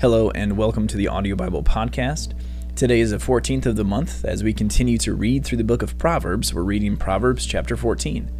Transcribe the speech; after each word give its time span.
Hello, 0.00 0.30
and 0.30 0.56
welcome 0.56 0.86
to 0.86 0.96
the 0.96 1.08
Audio 1.08 1.34
Bible 1.34 1.64
Podcast. 1.64 2.34
Today 2.76 3.00
is 3.00 3.10
the 3.10 3.16
14th 3.16 3.66
of 3.66 3.74
the 3.74 3.82
month. 3.82 4.24
As 4.24 4.44
we 4.44 4.52
continue 4.52 4.96
to 4.98 5.12
read 5.12 5.44
through 5.44 5.58
the 5.58 5.64
book 5.64 5.82
of 5.82 5.98
Proverbs, 5.98 6.54
we're 6.54 6.62
reading 6.62 6.96
Proverbs 6.96 7.44
chapter 7.44 7.76
14. 7.76 8.30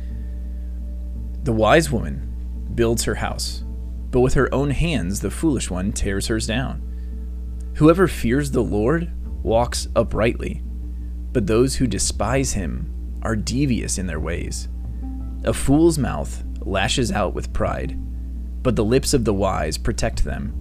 The 1.42 1.53
wise 1.53 1.90
woman 1.90 2.71
builds 2.76 3.03
her 3.03 3.17
house, 3.17 3.65
but 4.13 4.21
with 4.21 4.35
her 4.35 4.54
own 4.54 4.71
hands 4.71 5.19
the 5.19 5.33
foolish 5.33 5.69
one 5.69 5.90
tears 5.90 6.29
hers 6.29 6.47
down. 6.47 6.81
Whoever 7.75 8.06
fears 8.06 8.53
the 8.53 8.63
Lord 8.63 9.11
walks 9.43 9.88
uprightly, 9.97 10.63
but 11.33 11.49
those 11.49 11.75
who 11.75 11.88
despise 11.88 12.53
him 12.53 13.19
are 13.22 13.35
devious 13.35 13.99
in 13.99 14.06
their 14.06 14.21
ways. 14.21 14.69
A 15.43 15.53
fool's 15.53 15.99
mouth 15.99 16.45
lashes 16.61 17.11
out 17.11 17.34
with 17.34 17.52
pride, 17.52 17.98
but 18.62 18.77
the 18.77 18.84
lips 18.84 19.12
of 19.12 19.24
the 19.24 19.34
wise 19.34 19.77
protect 19.77 20.22
them. 20.22 20.54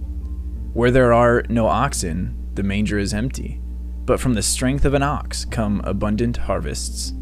Where 0.78 0.92
there 0.92 1.12
are 1.12 1.42
no 1.48 1.66
oxen, 1.66 2.52
the 2.54 2.62
manger 2.62 3.00
is 3.00 3.12
empty, 3.12 3.60
but 4.04 4.20
from 4.20 4.34
the 4.34 4.42
strength 4.42 4.84
of 4.84 4.94
an 4.94 5.02
ox 5.02 5.44
come 5.44 5.80
abundant 5.82 6.36
harvests. 6.36 7.12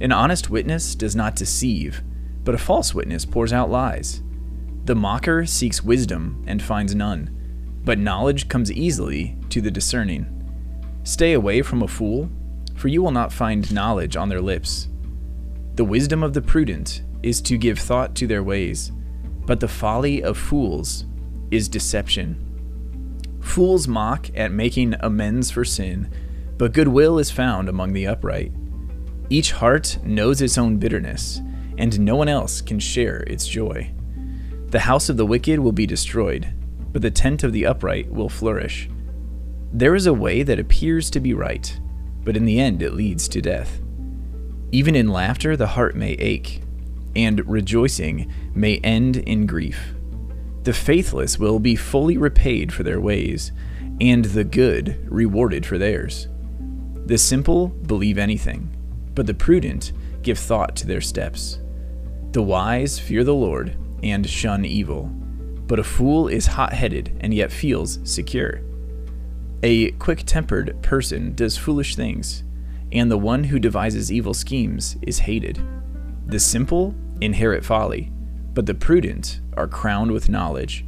An 0.00 0.12
honest 0.12 0.48
witness 0.48 0.94
does 0.94 1.14
not 1.14 1.36
deceive, 1.36 2.02
but 2.42 2.54
a 2.54 2.58
false 2.58 2.94
witness 2.94 3.26
pours 3.26 3.52
out 3.52 3.70
lies. 3.70 4.22
The 4.86 4.94
mocker 4.94 5.44
seeks 5.44 5.84
wisdom 5.84 6.42
and 6.46 6.62
finds 6.62 6.94
none, 6.94 7.82
but 7.84 7.98
knowledge 7.98 8.48
comes 8.48 8.72
easily 8.72 9.36
to 9.50 9.60
the 9.60 9.70
discerning. 9.70 10.26
Stay 11.04 11.34
away 11.34 11.60
from 11.60 11.82
a 11.82 11.86
fool, 11.86 12.30
for 12.76 12.88
you 12.88 13.02
will 13.02 13.10
not 13.10 13.30
find 13.30 13.70
knowledge 13.70 14.16
on 14.16 14.30
their 14.30 14.40
lips. 14.40 14.88
The 15.74 15.84
wisdom 15.84 16.22
of 16.22 16.32
the 16.32 16.40
prudent 16.40 17.02
is 17.22 17.42
to 17.42 17.58
give 17.58 17.78
thought 17.78 18.14
to 18.14 18.26
their 18.26 18.42
ways, 18.42 18.90
but 19.44 19.60
the 19.60 19.68
folly 19.68 20.22
of 20.22 20.38
fools 20.38 21.04
is 21.50 21.68
deception. 21.68 22.46
Fools 23.40 23.88
mock 23.88 24.28
at 24.34 24.52
making 24.52 24.94
amends 25.00 25.50
for 25.50 25.64
sin, 25.64 26.10
but 26.58 26.72
goodwill 26.72 27.18
is 27.18 27.30
found 27.30 27.68
among 27.68 27.92
the 27.92 28.06
upright. 28.06 28.52
Each 29.28 29.52
heart 29.52 29.98
knows 30.04 30.42
its 30.42 30.58
own 30.58 30.76
bitterness, 30.76 31.40
and 31.78 32.00
no 32.00 32.16
one 32.16 32.28
else 32.28 32.60
can 32.60 32.78
share 32.78 33.20
its 33.26 33.46
joy. 33.46 33.92
The 34.68 34.80
house 34.80 35.08
of 35.08 35.16
the 35.16 35.26
wicked 35.26 35.58
will 35.58 35.72
be 35.72 35.86
destroyed, 35.86 36.52
but 36.92 37.02
the 37.02 37.10
tent 37.10 37.42
of 37.42 37.52
the 37.52 37.66
upright 37.66 38.10
will 38.10 38.28
flourish. 38.28 38.88
There 39.72 39.94
is 39.94 40.06
a 40.06 40.14
way 40.14 40.42
that 40.42 40.58
appears 40.58 41.10
to 41.10 41.20
be 41.20 41.32
right, 41.32 41.80
but 42.24 42.36
in 42.36 42.44
the 42.44 42.60
end 42.60 42.82
it 42.82 42.94
leads 42.94 43.28
to 43.28 43.40
death. 43.40 43.80
Even 44.72 44.94
in 44.94 45.08
laughter, 45.08 45.56
the 45.56 45.68
heart 45.68 45.96
may 45.96 46.12
ache, 46.12 46.62
and 47.16 47.48
rejoicing 47.48 48.32
may 48.54 48.78
end 48.78 49.16
in 49.16 49.46
grief. 49.46 49.94
The 50.70 50.74
faithless 50.74 51.36
will 51.36 51.58
be 51.58 51.74
fully 51.74 52.16
repaid 52.16 52.72
for 52.72 52.84
their 52.84 53.00
ways, 53.00 53.50
and 54.00 54.24
the 54.24 54.44
good 54.44 55.04
rewarded 55.10 55.66
for 55.66 55.78
theirs. 55.78 56.28
The 57.06 57.18
simple 57.18 57.66
believe 57.66 58.18
anything, 58.18 58.70
but 59.16 59.26
the 59.26 59.34
prudent 59.34 59.90
give 60.22 60.38
thought 60.38 60.76
to 60.76 60.86
their 60.86 61.00
steps. 61.00 61.58
The 62.30 62.42
wise 62.42 63.00
fear 63.00 63.24
the 63.24 63.34
Lord 63.34 63.76
and 64.04 64.24
shun 64.30 64.64
evil, 64.64 65.06
but 65.66 65.80
a 65.80 65.82
fool 65.82 66.28
is 66.28 66.46
hot 66.46 66.72
headed 66.72 67.18
and 67.20 67.34
yet 67.34 67.50
feels 67.50 67.98
secure. 68.04 68.60
A 69.64 69.90
quick 69.98 70.22
tempered 70.24 70.80
person 70.82 71.34
does 71.34 71.56
foolish 71.56 71.96
things, 71.96 72.44
and 72.92 73.10
the 73.10 73.18
one 73.18 73.42
who 73.42 73.58
devises 73.58 74.12
evil 74.12 74.34
schemes 74.34 74.96
is 75.02 75.18
hated. 75.18 75.60
The 76.28 76.38
simple 76.38 76.94
inherit 77.20 77.64
folly 77.64 78.12
but 78.54 78.66
the 78.66 78.74
prudent 78.74 79.40
are 79.56 79.66
crowned 79.66 80.12
with 80.12 80.28
knowledge. 80.28 80.84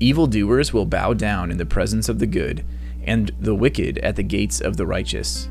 Evildoers 0.00 0.72
will 0.72 0.86
bow 0.86 1.14
down 1.14 1.50
in 1.50 1.56
the 1.56 1.66
presence 1.66 2.08
of 2.08 2.18
the 2.18 2.26
good, 2.26 2.64
and 3.04 3.32
the 3.40 3.54
wicked 3.54 3.98
at 3.98 4.16
the 4.16 4.22
gates 4.22 4.60
of 4.60 4.76
the 4.76 4.86
righteous. 4.86 5.48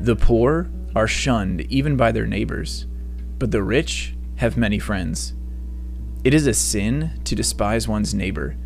The 0.00 0.16
poor 0.16 0.68
are 0.94 1.06
shunned 1.06 1.62
even 1.62 1.96
by 1.96 2.12
their 2.12 2.26
neighbors, 2.26 2.86
but 3.38 3.50
the 3.50 3.62
rich 3.62 4.14
have 4.36 4.56
many 4.56 4.78
friends. 4.78 5.34
It 6.24 6.34
is 6.34 6.46
a 6.46 6.54
sin 6.54 7.20
to 7.24 7.34
despise 7.34 7.86
one's 7.86 8.14
neighbor, 8.14 8.56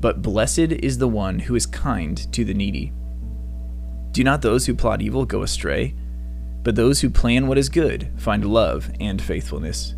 but 0.00 0.22
blessed 0.22 0.58
is 0.58 0.98
the 0.98 1.08
one 1.08 1.40
who 1.40 1.54
is 1.54 1.66
kind 1.66 2.32
to 2.32 2.44
the 2.44 2.54
needy. 2.54 2.92
Do 4.12 4.24
not 4.24 4.42
those 4.42 4.66
who 4.66 4.74
plot 4.74 5.02
evil 5.02 5.24
go 5.24 5.42
astray? 5.42 5.94
But 6.62 6.76
those 6.76 7.00
who 7.00 7.10
plan 7.10 7.46
what 7.46 7.58
is 7.58 7.68
good 7.68 8.10
find 8.16 8.44
love 8.44 8.90
and 9.00 9.20
faithfulness. 9.20 9.94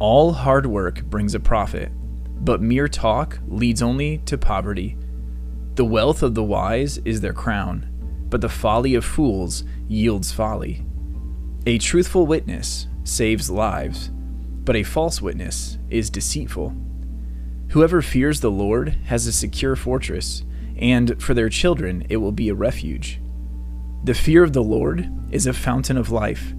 All 0.00 0.32
hard 0.32 0.64
work 0.64 1.04
brings 1.04 1.34
a 1.34 1.40
profit, 1.40 1.92
but 2.42 2.62
mere 2.62 2.88
talk 2.88 3.38
leads 3.46 3.82
only 3.82 4.16
to 4.24 4.38
poverty. 4.38 4.96
The 5.74 5.84
wealth 5.84 6.22
of 6.22 6.34
the 6.34 6.42
wise 6.42 6.96
is 7.04 7.20
their 7.20 7.34
crown, 7.34 7.86
but 8.30 8.40
the 8.40 8.48
folly 8.48 8.94
of 8.94 9.04
fools 9.04 9.62
yields 9.88 10.32
folly. 10.32 10.86
A 11.66 11.76
truthful 11.76 12.26
witness 12.26 12.86
saves 13.04 13.50
lives, 13.50 14.10
but 14.64 14.74
a 14.74 14.84
false 14.84 15.20
witness 15.20 15.76
is 15.90 16.08
deceitful. 16.08 16.74
Whoever 17.72 18.00
fears 18.00 18.40
the 18.40 18.50
Lord 18.50 18.96
has 19.04 19.26
a 19.26 19.32
secure 19.32 19.76
fortress, 19.76 20.44
and 20.78 21.22
for 21.22 21.34
their 21.34 21.50
children 21.50 22.06
it 22.08 22.16
will 22.16 22.32
be 22.32 22.48
a 22.48 22.54
refuge. 22.54 23.20
The 24.04 24.14
fear 24.14 24.42
of 24.44 24.54
the 24.54 24.62
Lord 24.62 25.10
is 25.30 25.46
a 25.46 25.52
fountain 25.52 25.98
of 25.98 26.10
life, 26.10 26.54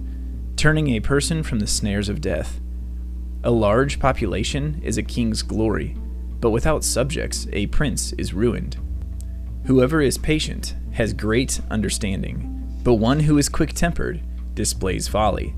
turning 0.57 0.89
a 0.89 0.99
person 0.99 1.41
from 1.41 1.57
the 1.57 1.65
snares 1.65 2.07
of 2.07 2.21
death. 2.21 2.61
A 3.43 3.49
large 3.49 3.99
population 3.99 4.79
is 4.83 4.99
a 4.99 5.03
king's 5.03 5.41
glory, 5.41 5.95
but 6.39 6.51
without 6.51 6.83
subjects, 6.83 7.47
a 7.51 7.65
prince 7.67 8.13
is 8.13 8.35
ruined. 8.35 8.77
Whoever 9.65 10.01
is 10.01 10.19
patient 10.19 10.75
has 10.91 11.13
great 11.13 11.59
understanding, 11.71 12.79
but 12.83 12.95
one 12.95 13.19
who 13.19 13.39
is 13.39 13.49
quick 13.49 13.73
tempered 13.73 14.21
displays 14.53 15.07
folly. 15.07 15.55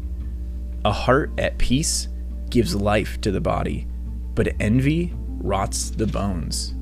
A 0.85 0.91
heart 0.94 1.31
at 1.38 1.57
peace 1.57 2.07
gives 2.49 2.73
life 2.73 3.19
to 3.19 3.31
the 3.31 3.41
body, 3.41 3.85
but 4.33 4.55
envy 4.61 5.13
rots 5.15 5.89
the 5.89 6.07
bones. 6.07 6.75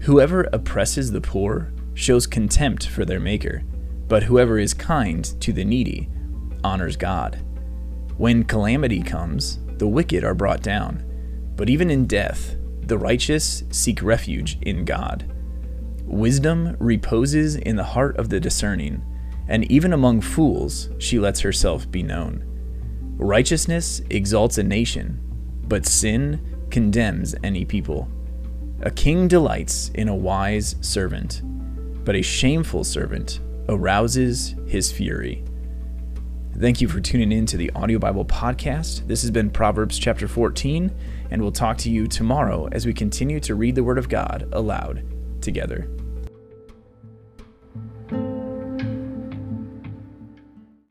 Whoever 0.00 0.42
oppresses 0.52 1.10
the 1.10 1.22
poor 1.22 1.72
shows 1.94 2.26
contempt 2.26 2.86
for 2.86 3.06
their 3.06 3.20
Maker, 3.20 3.62
but 4.08 4.24
whoever 4.24 4.58
is 4.58 4.74
kind 4.74 5.24
to 5.40 5.54
the 5.54 5.64
needy 5.64 6.10
honors 6.62 6.96
God. 6.96 7.38
When 8.16 8.44
calamity 8.44 9.02
comes, 9.02 9.58
the 9.78 9.88
wicked 9.88 10.24
are 10.24 10.34
brought 10.34 10.62
down, 10.62 11.04
but 11.56 11.68
even 11.68 11.90
in 11.90 12.06
death, 12.06 12.56
the 12.82 12.98
righteous 12.98 13.64
seek 13.70 14.02
refuge 14.02 14.58
in 14.62 14.84
God. 14.84 15.30
Wisdom 16.04 16.76
reposes 16.78 17.56
in 17.56 17.76
the 17.76 17.84
heart 17.84 18.16
of 18.16 18.28
the 18.28 18.40
discerning, 18.40 19.04
and 19.46 19.70
even 19.70 19.92
among 19.92 20.20
fools 20.20 20.88
she 20.98 21.18
lets 21.18 21.40
herself 21.40 21.90
be 21.90 22.02
known. 22.02 22.44
Righteousness 23.16 24.00
exalts 24.10 24.58
a 24.58 24.62
nation, 24.62 25.20
but 25.64 25.86
sin 25.86 26.66
condemns 26.70 27.34
any 27.42 27.64
people. 27.64 28.08
A 28.82 28.90
king 28.90 29.28
delights 29.28 29.90
in 29.94 30.08
a 30.08 30.14
wise 30.14 30.76
servant, 30.80 31.42
but 32.04 32.14
a 32.14 32.22
shameful 32.22 32.84
servant 32.84 33.40
arouses 33.68 34.54
his 34.66 34.90
fury. 34.90 35.44
Thank 36.60 36.80
you 36.80 36.88
for 36.88 37.00
tuning 37.00 37.30
in 37.30 37.46
to 37.46 37.56
the 37.56 37.70
Audio 37.76 38.00
Bible 38.00 38.24
Podcast. 38.24 39.06
This 39.06 39.22
has 39.22 39.30
been 39.30 39.48
Proverbs 39.48 39.96
chapter 39.96 40.26
14, 40.26 40.92
and 41.30 41.40
we'll 41.40 41.52
talk 41.52 41.78
to 41.78 41.90
you 41.90 42.08
tomorrow 42.08 42.68
as 42.72 42.84
we 42.84 42.92
continue 42.92 43.38
to 43.38 43.54
read 43.54 43.76
the 43.76 43.84
Word 43.84 43.96
of 43.96 44.08
God 44.08 44.48
aloud 44.50 45.04
together. 45.40 45.88